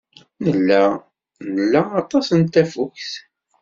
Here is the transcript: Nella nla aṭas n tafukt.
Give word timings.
Nella 0.45 0.81
nla 1.55 1.81
aṭas 2.01 2.27
n 2.39 2.41
tafukt. 2.53 3.11